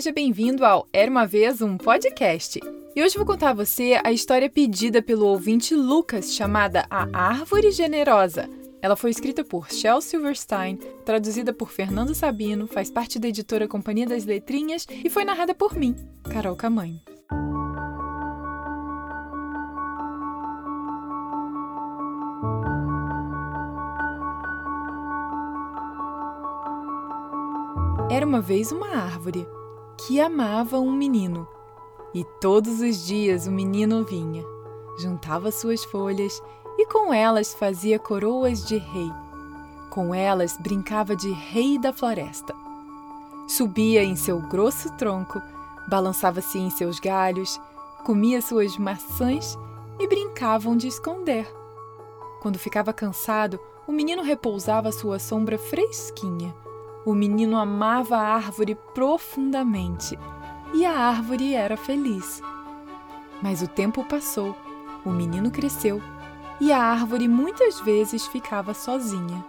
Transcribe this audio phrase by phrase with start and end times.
[0.00, 2.58] seja bem-vindo ao Era uma Vez um Podcast.
[2.96, 7.70] E hoje vou contar a você a história pedida pelo ouvinte Lucas, chamada A Árvore
[7.70, 8.48] Generosa.
[8.80, 14.06] Ela foi escrita por Shel Silverstein, traduzida por Fernando Sabino, faz parte da editora Companhia
[14.06, 15.94] das Letrinhas e foi narrada por mim,
[16.32, 16.98] Carol Camanho.
[28.10, 29.46] Era uma vez uma árvore
[30.06, 31.46] que amava um menino.
[32.14, 34.44] E todos os dias o menino vinha,
[34.98, 36.42] juntava suas folhas
[36.78, 39.10] e com elas fazia coroas de rei.
[39.90, 42.54] Com elas brincava de rei da floresta.
[43.46, 45.40] Subia em seu grosso tronco,
[45.88, 47.60] balançava-se em seus galhos,
[48.04, 49.58] comia suas maçãs
[49.98, 51.46] e brincavam de esconder.
[52.40, 56.54] Quando ficava cansado, o menino repousava sua sombra fresquinha
[57.10, 60.16] o menino amava a árvore profundamente
[60.72, 62.40] e a árvore era feliz.
[63.42, 64.56] Mas o tempo passou,
[65.04, 66.00] o menino cresceu
[66.60, 69.44] e a árvore muitas vezes ficava sozinha.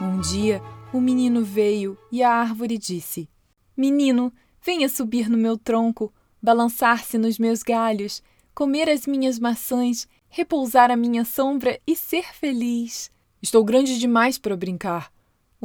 [0.00, 0.62] Um dia,
[0.92, 3.28] o menino veio e a árvore disse:
[3.76, 8.22] Menino, venha subir no meu tronco, balançar-se nos meus galhos,
[8.54, 13.10] comer as minhas maçãs, repousar à minha sombra e ser feliz.
[13.42, 15.10] Estou grande demais para brincar,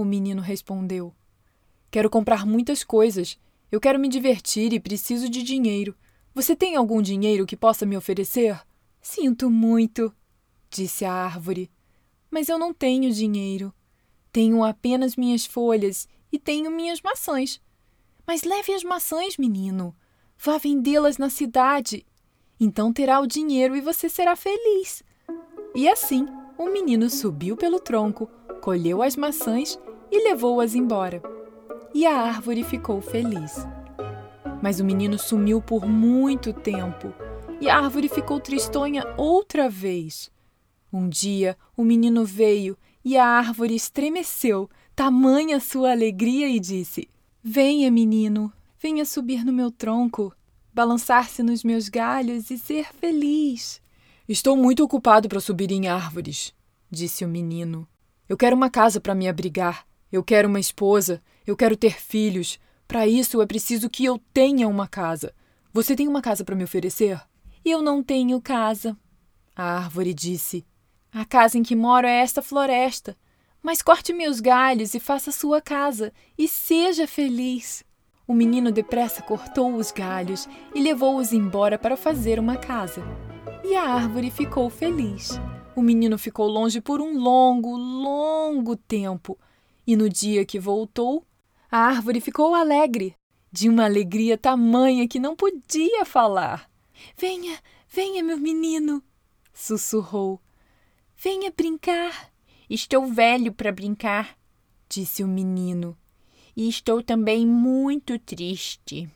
[0.01, 1.13] o menino respondeu.
[1.89, 3.37] Quero comprar muitas coisas.
[3.71, 5.95] Eu quero me divertir e preciso de dinheiro.
[6.33, 8.59] Você tem algum dinheiro que possa me oferecer?
[9.01, 10.13] Sinto muito,
[10.69, 11.69] disse a árvore.
[12.29, 13.73] Mas eu não tenho dinheiro.
[14.31, 17.59] Tenho apenas minhas folhas e tenho minhas maçãs.
[18.25, 19.93] Mas leve as maçãs, menino.
[20.37, 22.05] Vá vendê-las na cidade.
[22.59, 25.03] Então terá o dinheiro e você será feliz.
[25.75, 26.25] E assim,
[26.57, 28.27] o menino subiu pelo tronco,
[28.61, 29.77] colheu as maçãs
[30.11, 31.21] e levou-as embora.
[31.93, 33.65] E a árvore ficou feliz.
[34.61, 37.13] Mas o menino sumiu por muito tempo
[37.61, 40.31] e a árvore ficou tristonha outra vez.
[40.91, 47.07] Um dia o menino veio e a árvore estremeceu, tamanha sua alegria, e disse:
[47.41, 48.51] Venha, menino,
[48.81, 50.35] venha subir no meu tronco,
[50.73, 53.79] balançar-se nos meus galhos e ser feliz.
[54.27, 56.53] Estou muito ocupado para subir em árvores,
[56.89, 57.87] disse o menino.
[58.27, 62.59] Eu quero uma casa para me abrigar eu quero uma esposa, eu quero ter filhos.
[62.87, 65.33] Para isso é preciso que eu tenha uma casa.
[65.71, 67.21] Você tem uma casa para me oferecer?
[67.63, 68.97] Eu não tenho casa.
[69.55, 70.65] A árvore disse:
[71.13, 73.15] A casa em que moro é esta floresta.
[73.63, 77.83] Mas corte meus galhos e faça sua casa, e seja feliz.
[78.27, 83.03] O menino depressa cortou os galhos e levou-os embora para fazer uma casa.
[83.63, 85.39] E a árvore ficou feliz.
[85.75, 89.37] O menino ficou longe por um longo, longo tempo
[89.85, 91.25] e no dia que voltou,
[91.69, 93.15] a árvore ficou alegre,
[93.51, 96.69] de uma alegria tamanha que não podia falar.
[97.17, 97.59] Venha,
[97.89, 99.03] venha, meu menino,
[99.53, 100.39] sussurrou.
[101.17, 102.31] Venha brincar.
[102.69, 104.37] Estou velho para brincar,
[104.87, 105.97] disse o menino.
[106.55, 109.09] E estou também muito triste.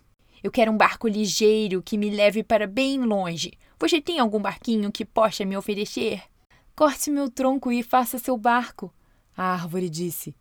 [0.44, 3.54] Eu quero um barco ligeiro que me leve para bem longe.
[3.80, 6.22] Você tem algum barquinho que possa me oferecer?
[6.76, 8.94] Corte meu tronco e faça seu barco,
[9.36, 10.36] a árvore disse.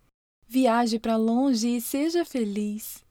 [0.47, 3.03] Viaje para longe e seja feliz.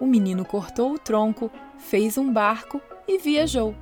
[0.00, 3.74] O menino cortou o tronco, fez um barco e viajou.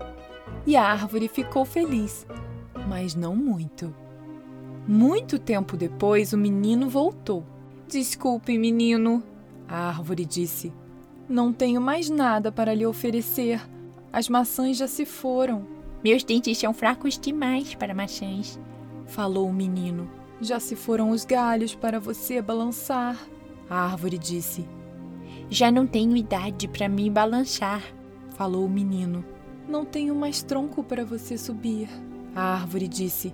[0.67, 2.27] E a árvore ficou feliz,
[2.89, 3.95] mas não muito.
[4.87, 7.45] Muito tempo depois, o menino voltou.
[7.89, 9.23] Desculpe, menino,
[9.67, 10.73] a árvore disse.
[11.29, 13.61] Não tenho mais nada para lhe oferecer.
[14.13, 15.67] As maçãs já se foram.
[16.05, 18.61] Meus dentes são fracos demais para maçãs,
[19.07, 20.22] falou o menino.
[20.43, 23.17] Já se foram os galhos para você balançar,
[23.71, 24.69] a árvore disse.
[25.49, 27.81] Já não tenho idade para me balançar,
[28.31, 29.25] falou o menino.
[29.69, 31.89] Não tenho mais tronco para você subir,
[32.35, 33.33] a árvore disse.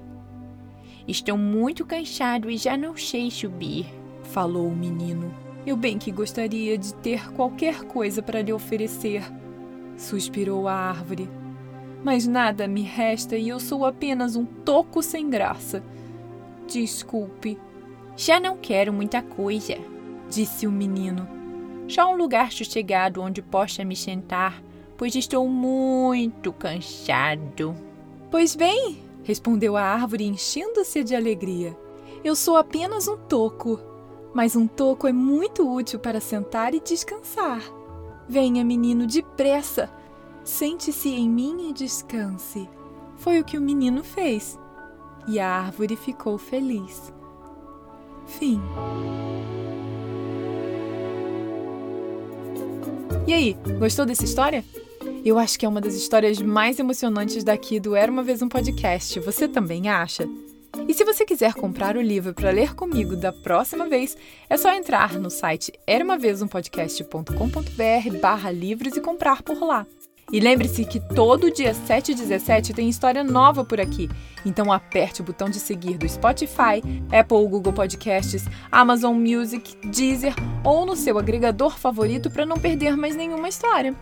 [1.06, 3.86] Estou muito cansado e já não sei subir,
[4.24, 5.34] falou o menino.
[5.66, 9.24] Eu bem que gostaria de ter qualquer coisa para lhe oferecer,
[9.96, 11.26] suspirou a árvore.
[12.04, 15.82] Mas nada me resta e eu sou apenas um toco sem graça.
[16.68, 17.58] Desculpe.
[18.14, 19.78] Já não quero muita coisa,
[20.28, 21.26] disse o menino.
[21.88, 24.62] Só um lugar sossegado onde possa me sentar,
[24.94, 27.74] pois estou muito cansado.
[28.30, 31.74] Pois bem, respondeu a árvore, enchendo-se de alegria.
[32.22, 33.80] Eu sou apenas um toco,
[34.34, 37.62] mas um toco é muito útil para sentar e descansar.
[38.28, 39.90] Venha, menino, depressa.
[40.44, 42.68] Sente-se em mim e descanse.
[43.16, 44.58] Foi o que o menino fez
[45.28, 47.12] e a árvore ficou feliz.
[48.26, 48.60] Fim.
[53.26, 54.64] E aí, gostou dessa história?
[55.24, 58.48] Eu acho que é uma das histórias mais emocionantes daqui do Era uma Vez um
[58.48, 59.20] Podcast.
[59.20, 60.26] Você também acha?
[60.86, 64.16] E se você quiser comprar o livro para ler comigo da próxima vez,
[64.48, 69.86] é só entrar no site eramavezumpodcast.com.br barra livros e comprar por lá.
[70.30, 74.10] E lembre-se que todo dia 7 e 17 tem história nova por aqui.
[74.44, 80.34] Então aperte o botão de seguir do Spotify, Apple Google Podcasts, Amazon Music, Deezer
[80.64, 83.94] ou no seu agregador favorito para não perder mais nenhuma história.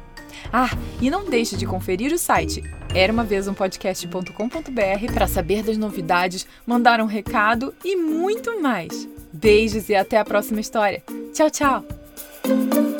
[0.52, 0.70] Ah,
[1.00, 2.62] e não deixe de conferir o site
[2.96, 9.06] era uma vez um podcast.com.br para saber das novidades, mandar um recado e muito mais.
[9.30, 11.02] Beijos e até a próxima história.
[11.34, 12.95] Tchau, tchau!